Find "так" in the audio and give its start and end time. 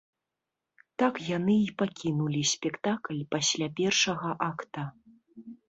1.03-1.19